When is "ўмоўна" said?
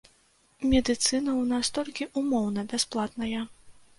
2.23-2.63